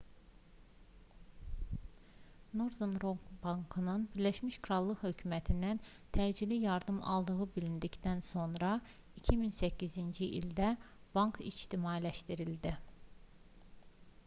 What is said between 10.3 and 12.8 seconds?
ildə bank ictimailəşdirildi